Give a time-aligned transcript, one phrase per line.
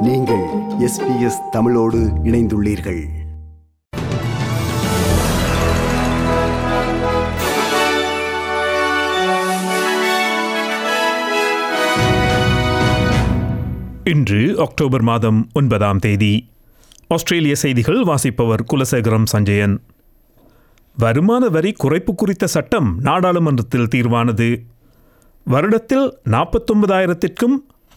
[0.00, 0.44] நீங்கள்
[0.78, 3.00] எஸ்பிஎஸ் தமிழோடு இணைந்துள்ளீர்கள்.
[14.04, 16.48] இன்று அக்டோபர் மாதம் ஒன்பதாம் தேதி.
[17.08, 19.82] ஆஸ்திரேலிய செய்திகள் வாசிப்பவர் குலசேகரம் சஞ்சயன்.
[20.98, 24.62] வருமான வரி குறைப்பு குறித்த சட்டம் நாடாளுமன்றத்தில் தீர்வானது.
[25.50, 27.56] வருடத்தில் நாற்பத்தொன்பதாயிரத்திற்கும்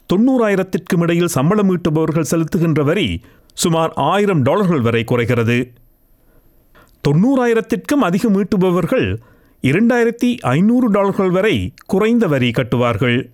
[0.10, 3.22] தொண்ணூறாயிரத்திற்கும் இடையில் சம்பளம் ஈட்டுபவர்கள் செலுத்துகின்ற வரி
[3.54, 5.74] சுமார் ஆயிரம் டாலர்கள் வரை குறைகிறது.
[7.08, 9.18] தொண்ணூறாயிரத்திற்கும் அதிகம் ஈட்டுபவர்கள்
[9.64, 13.30] இரண்டாயிரத்தி ஐநூறு டாலர்கள் வரை குறைந்த வரி கட்டுவார்கள்.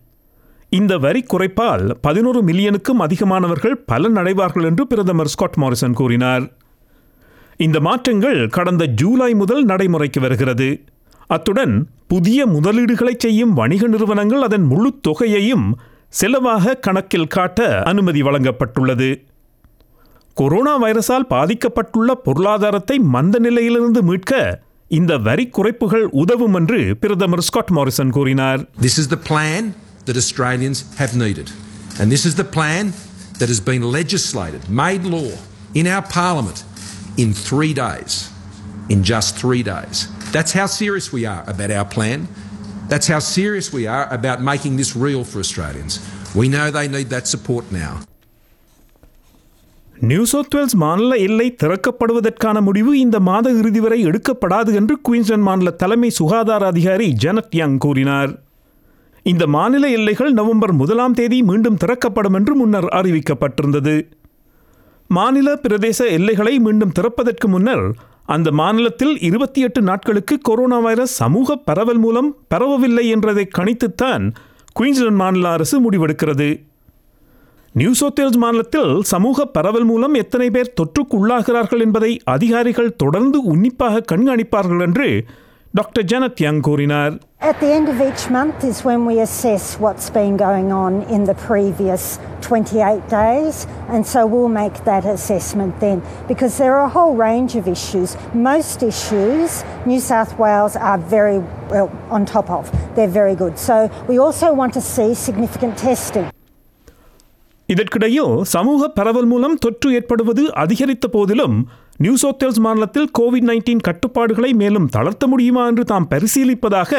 [0.70, 6.52] இந்த வரி குறைப்பால் பதினோரு மில்லியனுக்கும் அதிகமானவர்கள் பலன் அடைவார்கள் என்று பிரதமர் ஸ்காட் மாரிசன் கூறினார்.
[7.58, 10.82] இந்த மாற்றங்கள் கடந்த ஜூலை முதல் நடைமுறைக்கு வருகிறது.
[11.28, 15.68] அத்துடன் புதிய முதலீடுகளை செய்யும் வணிக நிறுவனங்கள் அதன் முழு தொகையையும்
[16.14, 17.60] செலவாக கணக்கில் காட்ட
[17.92, 19.10] அனுமதி வழங்கப்பட்டுள்ளது
[20.38, 24.34] கொரோனா வைரஸால் பாதிக்கப்பட்டுள்ள பொருளாதாரத்தை மந்த நிலையிலிருந்து மீட்க
[24.92, 29.64] இந்த வரி குறைப்புகள் உதவும் என்று பிரதமர் ஸ்காட் மாரிசன் கூறினார் This is the plan
[30.08, 31.48] that Australians have needed.
[32.00, 32.86] And this is the plan
[33.40, 35.30] that has been legislated, made law
[35.80, 36.60] in our parliament
[37.24, 38.14] in 3 days.
[38.94, 39.98] In just 3 days.
[40.36, 42.20] That's how serious we are about our plan.
[42.90, 45.94] That's how serious we are about making this real for Australians.
[46.34, 47.94] We know they need that support now.
[50.04, 55.72] New South Wales மாநில எல்லை திறக்கப்படுவதற்கான முடிவு இந்த மாத இறுதி வரை எடுக்கப்படாது என்று Queensland மாநில
[55.82, 58.32] தலைமை சுகாதார அதிகாரி ஜனட் யங் கூறினார்
[59.26, 63.96] இந்த மாநில எல்லைகள் நவம்பர் முதலாம் தேதி மீண்டும் திறக்கப்படும் என்று முன்னர் அறிவிக்கப்பட்டிருந்தது
[65.10, 67.86] மாநில பிரதேச எல்லைகளை மீண்டும் திறப்பதற்கு முன்னர்
[68.36, 74.26] அந்த மாநிலத்தில் இருபத்தி எட்டு நாட்களுக்கு கொரோனா வைரஸ் சமூக பரவல் மூலம் பரவவில்லை என்றதை கணித்துத்தான்
[74.80, 76.50] குயின்ஸ்லாந்து மாநில அரசு முடிவெடுக்கிறது.
[77.74, 84.82] நியூ சவுத்வேல்ஸ் மாநிலத்தில் சமூக பரவல் மூலம் எத்தனை பேர் தொற்றுக்கு உள்ளாகிறார்கள் என்பதை அதிகாரிகள் தொடர்ந்து உன்னிப்பாக கண்காணிப்பார்கள்
[84.82, 85.26] என்று
[85.75, 87.15] டாக்டர் ஜனத் யங் கூறினார்
[87.51, 91.23] At the end of each month is when we assess what's been going on in
[91.25, 92.05] the previous
[92.41, 93.57] 28 days,
[93.89, 95.99] and so we'll make that assessment then
[96.31, 98.13] because there are a whole range of issues.
[98.51, 99.51] Most issues
[99.85, 101.39] New South Wales are very
[101.69, 103.59] well on top of, they're very good.
[103.59, 103.77] So
[104.09, 106.27] we also want to see significant testing.
[107.69, 111.57] இதற்கிடையில் சமூக பரவல் மூலம் தொற்று ஏற்படுவது அதிகரித்த போதிலும்
[112.00, 116.92] New South Wales மாநிலத்தில் COVID nineteen கட்டுப்பாடுகளை மேலும் தளர்த்த முடியுமா என்று தாம் பரிசீலிப்பதாக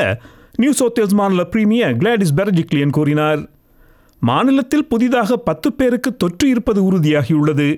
[0.54, 3.40] நியூ சவுத்வேல்ஸ் மாநில பிரீமியர் கிளாடிஸ் பெரஜிக்லியன் கூறினார்
[4.22, 7.68] மாநிலத்தில் புதிதாக பத்து பேருக்கு தொற்று இருப்பது உறுதியாகியுள்ளது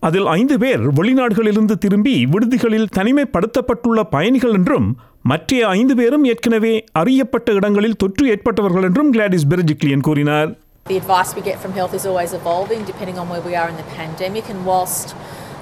[0.00, 4.88] அதில் ஐந்து பேர் வெளிநாடுகளிலிருந்து திரும்பி விடுதிகளில் தனிமைப்படுத்தப்பட்டுள்ள பயணிகள் என்றும்
[5.22, 10.50] மற்ற ஐந்து பேரும் ஏற்கனவே அறியப்பட்ட இடங்களில் தொற்று ஏற்பட்டவர்கள் என்றும் கிளாடிஸ் பெர்ஜிக்லியன் கூறினார்
[10.86, 13.76] The advice we get from health is always evolving depending on where we are in
[13.76, 14.46] the pandemic.
[14.48, 15.10] And whilst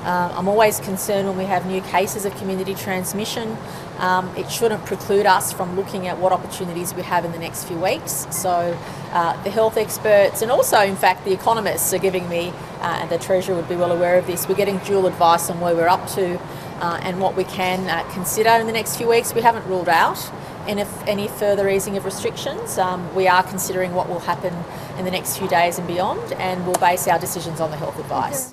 [0.05, 3.57] uh, I'm always concerned when we have new cases of community transmission,
[3.99, 7.65] um, it shouldn't preclude us from looking at what opportunities we have in the next
[7.65, 8.27] few weeks.
[8.31, 8.79] So,
[9.13, 12.49] uh, the health experts and also, in fact, the economists are giving me,
[12.81, 15.61] uh, and the Treasurer would be well aware of this, we're getting dual advice on
[15.61, 16.41] where we're up to
[16.81, 19.35] uh, and what we can uh, consider in the next few weeks.
[19.35, 20.31] We haven't ruled out
[20.79, 24.55] if any further easing of restrictions, um, we are considering what will happen
[24.99, 27.99] in the next few days and beyond, and we'll base our decisions on the health
[27.99, 28.53] advice.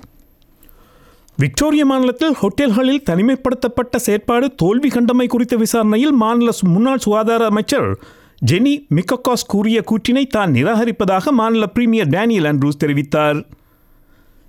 [1.38, 7.90] Victoria மாநிலத்தில் ஹோட்டல்களில் தனிமைப்படுத்தப்பட்ட செயற்பாடு தோல்வி கண்டமை குறித்த விசாரணையில் மாநில முன்னாள் சுகாதார அமைச்சர்
[8.50, 13.38] ஜெனி மிக்ககாஸ் கூறிய கூற்றினை தான் நிராகரிப்பதாக மாநில பிரீமியர் டேனியல் ஆண்ட்ரூஸ் தெரிவித்தார்.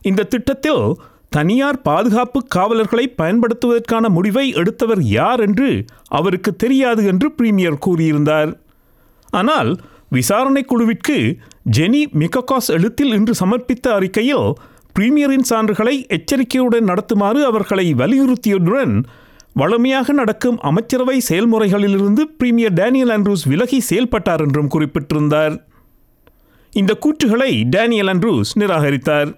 [0.01, 0.83] இந்த திட்டத்தில்
[1.29, 5.69] தனியார் பாதுகாப்பு காவலர்களை பயன்படுத்துவதற்கான முடிவை எடுத்தவர் யார் என்று
[6.19, 8.51] அவருக்கு தெரியாது என்று பிரீமியர் கூறியிருந்தார்.
[9.33, 9.71] ஆனால்
[10.09, 11.19] விசாரணை குழுவிற்கு
[11.77, 14.49] ஜெனி மிக்ககாஸ் எழுத்தில் இன்று சமர்ப்பித்த அறிக்கையில்
[14.95, 18.93] பிரீமியரின் சான்றுகளை எச்சரிக்கையுடன் நடத்துமாறு அவர்களை வலியுறுத்தியதுடன்
[19.61, 25.55] வளமையாக நடக்கும் அமைச்சரவை செயல்முறைகளிலிருந்து பிரீமியர் டேனியல் ஆண்ட்ரூஸ் விலகி செயல்பட்டார் என்றும் குறிப்பிட்டிருந்தார்
[26.73, 29.31] இந்த கூற்றுகளை டேனியல் ஆண்ட்ரூஸ் நிராகரித்தார்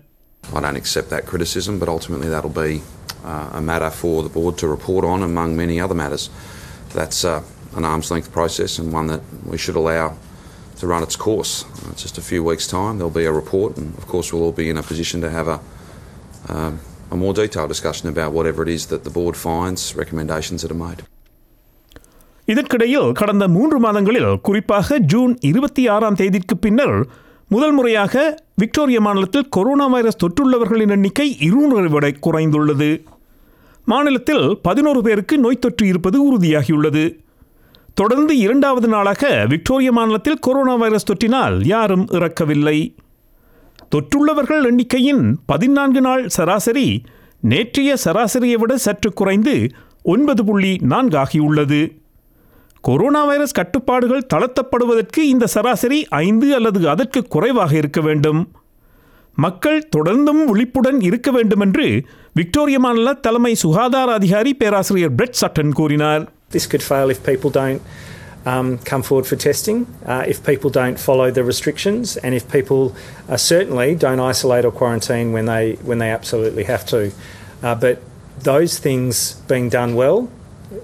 [0.43, 2.71] I don't accept that criticism, but ultimately that'll be
[3.23, 6.23] uh, a matter for the board to report on, among many other matters.
[6.95, 7.35] That's uh,
[7.79, 9.21] an arm's length process and one that
[9.51, 10.05] we should allow
[10.81, 11.53] to run its course.
[11.91, 14.57] It's just a few weeks' time, there'll be a report, and of course, we'll all
[14.63, 15.59] be in a position to have a,
[16.49, 16.73] um,
[17.11, 20.81] a more detailed discussion about whatever it is that the board finds, recommendations that are
[20.87, 21.01] made.
[22.47, 26.97] இதற்கிடையில் கடந்த மூன்று மாதங்களில் குறிப்பாக June இருபத்தி ஆறாம் தேதிக்கு பின்னர்
[27.47, 28.15] முதல் முறையாக
[28.55, 32.89] விக்டோரியா மாநிலத்தில் கொரோனா வைரஸ் தொற்றுள்ளவர்களின் எண்ணிக்கை இருநூறு விட குறைந்துள்ளது
[33.87, 37.03] மாநிலத்தில் பதினோரு பேருக்கு நோய் தொற்று இருப்பது உறுதியாகியுள்ளது
[37.93, 42.95] தொடர்ந்து இரண்டாவது நாளாக விக்டோரிய மாநிலத்தில் கொரோனா வைரஸ் தொற்றினால் யாரும் இறக்கவில்லை.
[43.95, 47.01] தொற்றுள்ளவர்கள் எண்ணிக்கையின் பதினான்கு நாள் சராசரி
[47.41, 49.67] நேற்றைய சராசரியை விட சற்று குறைந்து
[50.03, 51.99] ஒன்பது புள்ளி நான்காகியுள்ளது
[52.81, 58.51] கொரோனா வைரஸ் கட்டுப்பாடுகள் தளர்த்தப்படுவதற்கு இந்த சராசரி ஐந்து அல்லது அதற்கு குறைவாக இருக்க வேண்டும்.
[59.35, 66.31] மக்கள் தொடர்ந்தும் விழிப்புடன் இருக்க வேண்டும் என்று விக்டோரிய மாநில தலைமை சுகாதார அதிகாரி பேராசிரியர் பிரெட் சட்டன் கூறினார்.
[66.51, 67.81] This could fail if people don't
[68.45, 72.95] um, come forward for testing, uh, if people don't follow the restrictions, and if people
[73.29, 77.11] uh, certainly don't isolate or quarantine when they when they absolutely have to.
[77.61, 78.01] Uh, but
[78.39, 80.29] those things being done well,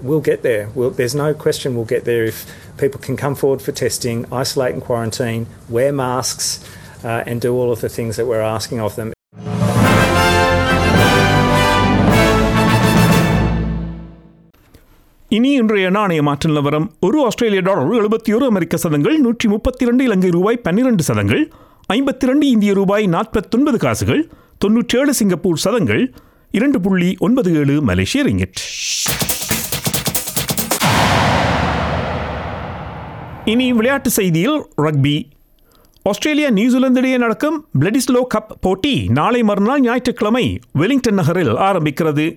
[0.02, 0.70] we'll get there.
[0.76, 2.46] We'll, there's no question we'll get there if
[2.78, 6.64] people can come forward for testing, isolate and quarantine, wear masks,
[7.04, 9.17] uh, and do all of the things that we're asking of them.
[15.36, 20.04] இனி இன்றைய நாணய மாற்ற நிலவரம் ஒரு ஆஸ்திரேலிய dollar எழுபத்தி ஒரு அமெரிக்க சதங்கள் நூற்றி முப்பத்தி ரெண்டு
[20.04, 21.42] இலங்கை ரூபாய் பன்னிரண்டு சதங்கள்
[21.94, 24.30] ஐம்பத்தி ரெண்டு இந்திய ரூபாய் நாற்பத்தொன்பது காசுகள்
[24.66, 26.14] தொன்னூற்றி ஏழு சிங்கப்பூர் சதங்கள்
[26.52, 28.62] இரண்டு புள்ளி ஒன்பது ஏழு மலேசிய ரிங்கெட்.
[33.46, 35.28] இனி விளையாட்டு செய்தியில் ரக்பி.
[36.04, 42.28] ஆஸ்திரேலியா நியூசிலாந்து இடையே நடக்கும் பிளடிஸ்லோ கப் போட்டி நாளை மறுநாள் ஞாயிற்றுக்கிழமை வெலிங்டன் நகரில் ஆரம்பிக்கிறது.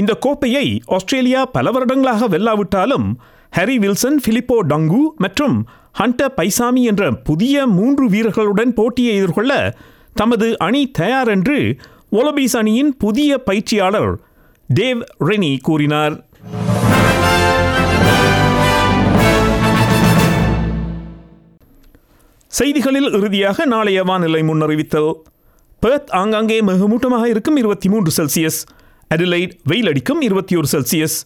[0.00, 3.06] இந்த கோப்பையை ஆஸ்திரேலியா பல வருடங்களாக வெல்லாவிட்டாலும்
[3.50, 5.66] ஹாரி வில்சன் பிலிப்போ டங்கு மற்றும்
[5.98, 9.78] ஹண்டர் பைசாமி என்ற புதிய மூன்று வீரர்களுடன் போட்டியை எதிர்கொள்ள
[10.14, 11.76] தமது அணி தயார் என்று
[12.12, 14.12] ஒலபீஸ் அணியின் புதிய பயிற்சியாளர்
[14.80, 16.26] டேவ் ரெனி கூறினார்.
[22.46, 25.12] செய்திகளில் இறுதியாக நாளைய வானிலை முன்னறிவித்தல்.
[25.80, 28.60] பெர்த் ஆங்காங்கே மிகமூட்டமாக இருக்கும் இருபத்தி மூன்று செல்சியஸ்.
[29.14, 31.16] அடிலைட் வெயில் அடிக்கும் இருபத்தி ஒரு செல்சியஸ்.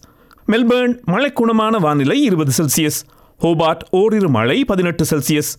[0.47, 2.99] மெல்பேர்ன் மழைக்குணமான வானிலை இருபது செல்சியஸ்.
[3.41, 5.51] ஹோபார்ட் ஓரிரு மழை பதினெட்டு செல்சியஸ்.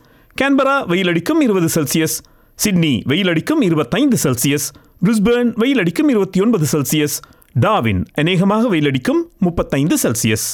[0.42, 2.16] கேன்பரா வெயில் அடிக்கும் இருபது செல்சியஸ்.
[2.54, 4.66] சிட்னி வெயில் அடிக்கும் இருபத்தைந்து செல்சியஸ்.
[5.04, 7.16] பிரிஸ்பேர்ன் வெயில் அடிக்கும் இருபத்தி ஒன்பது செல்சியஸ்.
[7.60, 10.48] டாவின் அநேகமாக வெயில் அடிக்கும் முப்பத்தைந்து செல்சியஸ்.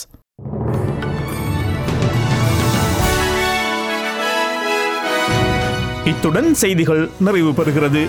[6.05, 8.09] இத்துடன் செய்திகள் நிறைவு பெறுகிறது